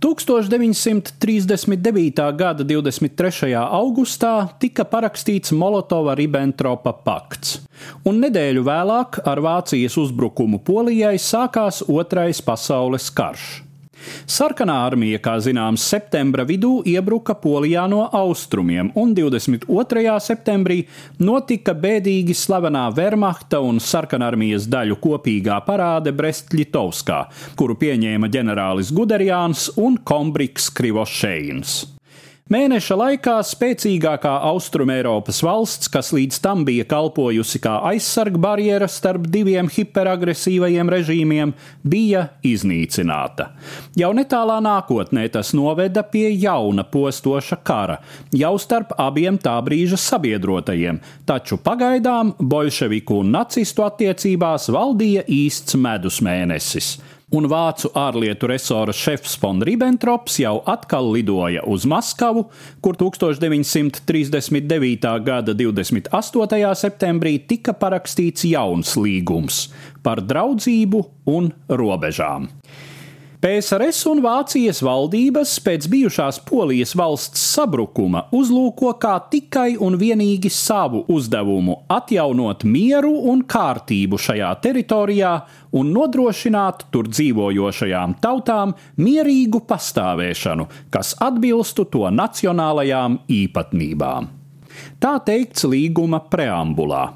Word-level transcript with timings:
1939. 0.00 2.32
gada 2.32 2.64
23. 2.64 3.52
augustā 3.52 4.48
tika 4.56 4.88
parakstīts 4.88 5.52
Molotova-Ribbentropa 5.52 7.04
pakts, 7.04 7.60
un 8.08 8.16
nedēļu 8.24 8.64
vēlāk 8.64 9.20
ar 9.28 9.44
Vācijas 9.44 10.00
uzbrukumu 10.00 10.64
Polijai 10.64 11.20
sākās 11.20 11.84
Otrais 11.84 12.40
pasaules 12.40 13.12
karš. 13.12 13.69
Sarkanā 14.30 14.76
armija, 14.86 15.20
kā 15.22 15.36
zināms, 15.42 15.84
septembra 15.92 16.44
vidū 16.48 16.80
iebruka 16.88 17.34
Polijā 17.40 17.86
no 17.90 18.06
austrumiem, 18.16 18.92
un 18.98 19.14
22. 19.16 20.16
septembrī 20.24 20.80
notika 21.20 21.74
bēdīgi 21.76 22.36
slavenā 22.36 22.86
Wehrmachta 22.96 23.62
un 23.64 23.80
Sarkanarmijas 23.82 24.68
daļu 24.70 24.98
kopīgā 25.02 25.60
parāde 25.68 26.14
Brest-Litovskā, 26.16 27.22
kuru 27.60 27.78
pieņēma 27.80 28.32
ģenerālis 28.32 28.92
Guderiāns 28.96 29.70
un 29.80 30.00
Kombriks 30.04 30.72
Krivošeins. 30.74 31.99
Mēneša 32.50 32.96
laikā 32.98 33.36
spēcīgākā 33.46 34.30
Austrumēropas 34.48 35.36
valsts, 35.46 35.86
kas 35.86 36.08
līdz 36.10 36.40
tam 36.42 36.64
bija 36.66 36.82
kalpojusi 36.90 37.60
kā 37.62 37.76
aizsarga 37.92 38.40
barjera 38.42 38.88
starp 38.90 39.28
diviem 39.30 39.68
hiperagresīvajiem 39.70 40.90
režīmiem, 40.90 41.52
bija 41.86 42.24
iznīcināta. 42.42 43.52
Jau 43.94 44.10
netālā 44.18 44.56
nākotnē 44.66 45.28
tas 45.30 45.52
noveda 45.54 46.02
pie 46.02 46.24
jauna 46.32 46.82
postoša 46.90 47.60
kara, 47.62 48.00
jau 48.34 48.56
starp 48.58 48.96
abiem 48.98 49.38
tā 49.38 49.54
brīža 49.62 50.00
sabiedrotajiem, 50.08 50.98
taču 51.30 51.60
pagaidām 51.62 52.34
bolševiku 52.42 53.22
un 53.22 53.30
nacistu 53.38 53.86
attiecībās 53.86 54.66
valdīja 54.74 55.22
īsts 55.38 55.78
medus 55.78 56.18
mēnesis 56.18 56.96
un 57.36 57.46
vācu 57.50 57.90
ārlietu 57.98 58.46
resora 58.50 58.92
šefs 58.96 59.36
von 59.42 59.62
Ribbentrops 59.66 60.38
jau 60.42 60.56
atkal 60.70 61.10
lidoja 61.14 61.62
uz 61.70 61.86
Maskavu, 61.88 62.42
kur 62.82 62.94
1939. 62.98 65.06
gada 65.26 65.52
28. 65.54 66.74
septembrī 66.82 67.38
tika 67.46 67.72
parakstīts 67.72 68.44
jauns 68.50 68.96
līgums 68.98 69.68
par 70.02 70.20
draudzību 70.24 71.04
un 71.30 71.52
robežām. 71.68 72.48
PSRS 73.40 74.02
un 74.10 74.18
Vācijas 74.20 74.82
valdības 74.84 75.54
pēc 75.64 75.86
bijušās 75.88 76.42
Polijas 76.44 76.90
valsts 76.92 77.40
sabrukuma 77.54 78.26
uzlūko 78.36 78.90
kā 79.00 79.14
tikai 79.32 79.78
un 79.80 79.94
vienīgi 79.96 80.50
savu 80.52 81.06
uzdevumu 81.08 81.78
atjaunot 81.88 82.66
mieru 82.68 83.14
un 83.32 83.40
kārtību 83.48 84.18
šajā 84.20 84.50
teritorijā 84.66 85.30
un 85.80 85.88
nodrošināt 85.94 86.84
tur 86.92 87.08
dzīvojošajām 87.08 88.18
tautām 88.20 88.74
mierīgu 89.00 89.62
pastāvēšanu, 89.70 90.68
kas 90.92 91.14
atbilstu 91.24 91.88
to 91.88 92.04
nacionālajām 92.12 93.22
īpatnībām. 93.40 94.28
Tā 95.00 95.16
teikts 95.24 95.64
līguma 95.64 96.20
preambulā. 96.28 97.06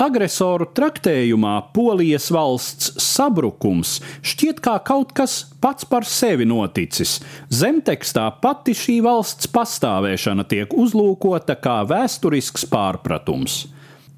Agresoru 0.00 0.68
traktējumā 0.76 1.54
Polijas 1.74 2.30
valsts 2.34 2.92
sabrukums 3.02 3.98
šķiet 4.22 4.62
kā 4.64 4.76
kaut 4.86 5.12
kas 5.16 5.40
pats 5.60 5.88
par 5.88 6.06
sevi 6.08 6.46
noticis. 6.48 7.18
Zemtekstā 7.52 8.28
pati 8.42 8.76
šī 8.76 9.00
valsts 9.04 9.50
pastāvēšana 9.52 10.46
tiek 10.48 10.72
uzlūkota 10.76 11.58
kā 11.60 11.82
vēsturisks 11.90 12.68
pārpratums. 12.70 13.64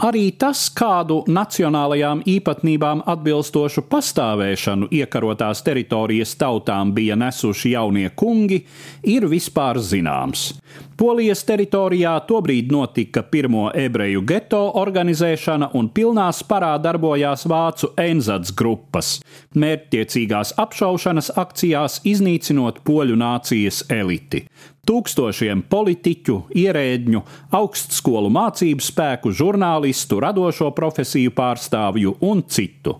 Arī 0.02 0.32
tas, 0.34 0.64
kādu 0.74 1.20
nacionālajām 1.30 2.24
īpatnībām 2.26 3.04
atbilstošu 3.06 3.84
pastāvēšanu 3.86 4.88
iekarotās 4.98 5.62
teritorijas 5.62 6.32
tautām 6.40 6.90
bija 6.96 7.14
nesuši 7.20 7.76
jaunie 7.76 8.08
kungi, 8.10 8.64
ir 9.06 9.28
vispār 9.30 9.78
zināms. 9.78 10.48
Polijas 10.96 11.40
teritorijā 11.48 12.12
tobrīd 12.28 12.72
notika 12.72 13.22
pirmo 13.24 13.70
ebreju 13.74 14.20
geto 14.28 14.60
organizēšana 14.80 15.70
un 15.78 15.88
pilnā 15.94 16.26
sparā 16.36 16.74
darbojās 16.82 17.46
vācu 17.48 17.92
Einzats 18.00 18.52
grupas, 18.56 19.14
mērķtiecīgās 19.56 20.52
apšaušanas 20.60 21.32
akcijās 21.40 22.00
iznīcinot 22.08 22.82
poļu 22.84 23.16
nācijas 23.22 23.84
eliti. 23.92 24.44
Tūkstošiem 24.82 25.62
politiķu, 25.70 26.36
ierēdņu, 26.58 27.22
augstskolu 27.54 28.32
mācību 28.34 28.82
spēku, 28.82 29.30
žurnālistu, 29.30 30.18
radošo 30.20 30.72
profesiju 30.76 31.32
pārstāvju 31.38 32.18
un 32.26 32.42
citu. 32.50 32.98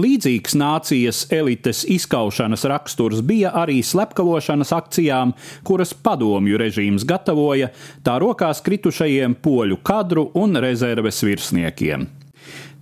Līdzīgs 0.00 0.54
nācijas 0.56 1.26
elites 1.34 1.82
izkaušanas 1.84 2.64
raksturs 2.70 3.20
bija 3.28 3.50
arī 3.60 3.82
slepkavošanas 3.84 4.72
akcijām, 4.72 5.34
kuras 5.68 5.92
padomju 5.92 6.60
režīms 6.62 7.04
gatavoja 7.04 7.68
tā 8.06 8.16
rokās 8.22 8.64
kritušajiem 8.64 9.36
poļu 9.44 9.82
kadru 9.84 10.30
un 10.40 10.56
rezerves 10.64 11.20
virsniekiem. 11.26 12.08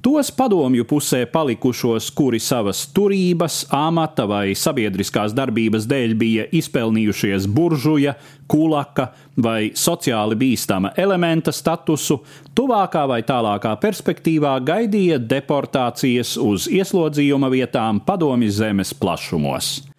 Tos 0.01 0.31
padomju 0.33 0.87
pusē 0.89 1.27
palikušos, 1.29 2.07
kuri 2.17 2.39
savas 2.41 2.87
turības, 2.97 3.67
amata 3.69 4.25
vai 4.25 4.55
sabiedriskās 4.57 5.35
darbības 5.37 5.85
dēļ 5.91 6.15
bija 6.17 6.47
izpelnījušies 6.57 7.45
buržuja, 7.45 8.15
kulaka 8.49 9.11
vai 9.37 9.75
sociāli 9.77 10.41
bīstama 10.41 10.95
elementa 10.97 11.53
statusu, 11.53 12.23
tuvākā 12.57 13.05
vai 13.13 13.21
tālākā 13.29 13.75
perspektīvā 13.85 14.57
gaidīja 14.65 15.21
deportācijas 15.21 16.39
uz 16.41 16.65
ieslodzījuma 16.73 17.53
vietām 17.53 18.01
padomju 18.01 18.57
zemes 18.57 18.97
plašumos. 18.97 19.90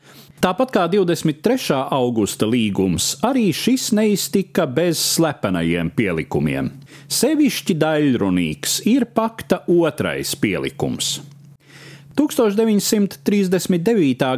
Tāpat 0.41 0.71
kā 0.73 0.87
23. 0.89 1.75
augusta 1.93 2.47
līgums, 2.49 3.11
arī 3.21 3.51
šis 3.53 3.91
neiztika 3.93 4.65
bez 4.65 4.97
slepenajiem 4.97 5.93
pielikumiem. 5.93 6.71
Sevišķi 7.13 7.77
daļrunīgs 7.77 8.81
ir 8.89 9.05
pakta 9.13 9.61
otrais 9.69 10.33
pielikums. 10.33 11.21
1939. 12.17 13.21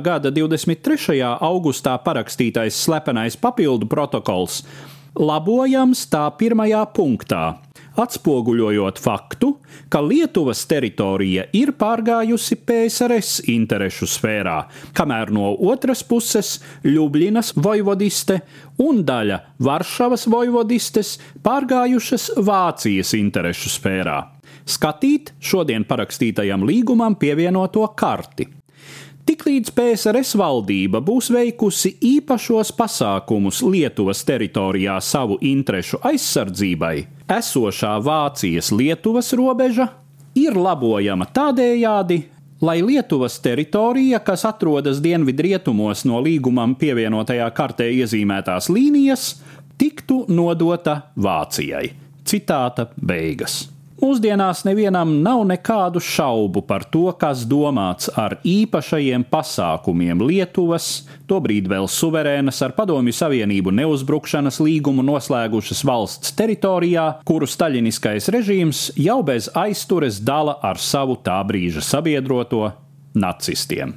gada 0.03 0.27
23. 0.27 1.23
augustā 1.23 1.95
parakstītais 2.03 2.75
slepenais 2.83 3.39
papildu 3.39 3.87
protokols 3.87 4.67
labojams 5.15 6.03
tā 6.11 6.27
pirmajā 6.35 6.83
punktā, 6.91 7.63
atspoguļojot 7.99 8.99
faktu, 9.01 9.49
ka 9.89 10.01
Lietuvas 10.03 10.63
teritorija 10.69 11.45
ir 11.53 11.73
pārgājusi 11.79 12.57
PSRS 12.65 13.43
interešu 13.53 14.09
sfērā, 14.09 14.57
kamēr 14.97 15.33
no 15.35 15.53
otras 15.71 16.03
puses 16.07 16.55
Ljubljanas 16.85 17.53
vojvodiste 17.55 18.39
un 18.81 19.03
daļa 19.05 19.39
Varšavas 19.63 20.27
vojvodistes 20.31 21.17
pārgājušas 21.45 22.31
Vācijas 22.41 23.13
interešu 23.19 23.75
sfērā. 23.77 24.17
Skatīt 24.63 25.33
šodien 25.43 25.83
parakstītajam 25.87 26.63
līgumam 26.67 27.17
pievienoto 27.19 27.85
karti. 27.99 28.47
Tiklīdz 29.23 29.71
PSRS 29.71 30.33
valdība 30.35 30.99
būs 30.99 31.29
veikusi 31.31 31.93
īpašos 32.03 32.73
pasākumus 32.75 33.61
Lietuvas 33.63 34.19
teritorijā 34.27 34.97
savu 34.99 35.37
interešu 35.39 36.01
aizsardzībai, 36.09 36.97
esošā 37.37 37.95
Vācijas-Lietuvas 38.03 39.33
robeža 39.37 39.89
ir 40.35 40.57
labojama 40.57 41.27
tādējādi, 41.33 42.19
lai 42.63 42.79
Lietuvas 42.85 43.39
teritorija, 43.43 44.21
kas 44.23 44.45
atrodas 44.49 45.01
dienvidrietumos 45.03 46.05
no 46.09 46.21
līgumam 46.23 46.77
pievienotajā 46.79 47.49
kartē 47.55 47.89
iezīmētās 47.99 48.71
līnijas, 48.73 49.27
tiktu 49.77 50.23
nodota 50.31 51.01
Vācijai. 51.15 51.89
Citāta 52.23 52.87
beigas. 52.95 53.72
Mūsdienās 54.03 54.65
nevienam 54.67 55.13
nav 55.23 55.45
nekādu 55.47 56.01
šaubu 56.03 56.59
par 56.67 56.83
to, 56.91 57.05
kas 57.15 57.45
domāts 57.47 58.09
ar 58.19 58.33
īpašajiem 58.43 59.23
pasākumiem 59.31 60.19
Lietuvas, 60.27 61.05
tobrīd 61.29 61.69
vēl 61.71 61.87
suverēnas 61.87 62.59
ar 62.67 62.73
Padomju 62.75 63.13
Savienību 63.15 63.71
neuzbrukšanas 63.79 64.59
līgumu 64.59 65.07
noslēgušas 65.07 65.85
valsts 65.87 66.35
teritorijā, 66.35 67.05
kuru 67.23 67.47
staļiniskais 67.47 68.27
režīms 68.35 68.83
jau 68.99 69.21
bez 69.23 69.47
aiztures 69.63 70.19
dala 70.19 70.57
ar 70.59 70.83
savu 70.83 71.15
tā 71.23 71.39
brīža 71.47 71.87
sabiedroto 71.93 72.73
nacistiem. 73.15 73.95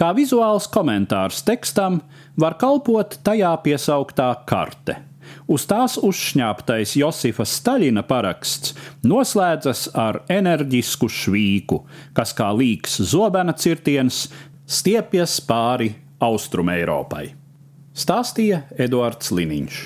Kā 0.00 0.14
vizuāls 0.16 0.72
komentārs 0.72 1.44
tekstam 1.44 2.00
var 2.40 2.56
kalpot 2.56 3.20
tajā 3.20 3.52
piesauktā 3.68 4.32
karte 4.48 5.02
Uz 5.50 5.66
tās 5.70 5.98
uzšņāptais 6.00 6.96
Josifa 7.00 7.46
Staļina 7.48 8.04
paraksts 8.06 8.74
noslēdzas 9.06 9.88
ar 9.98 10.22
enerģisku 10.32 11.10
švīku, 11.10 11.82
kas 12.16 12.34
kā 12.38 12.50
līks 12.56 13.00
zobena 13.12 13.54
cirtiens 13.58 14.26
stiepjas 14.66 15.40
pāri 15.46 15.92
Austrumēropai. 16.22 17.32
Stāstīja 17.92 18.62
Eduards 18.80 19.34
Liniņš. 19.34 19.82